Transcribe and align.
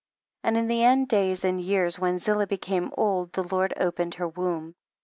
23. 0.41 0.49
And 0.49 0.57
in 0.59 0.67
the 0.67 0.83
end 0.83 1.01
of 1.03 1.07
days 1.09 1.45
and 1.45 1.61
years, 1.61 1.99
when 1.99 2.15
Ziilah 2.17 2.47
became 2.49 2.91
old, 2.97 3.33
the 3.33 3.43
Lord 3.43 3.71
*opened 3.77 4.15
her 4.15 4.27
womb. 4.27 4.73
24. 4.73 4.73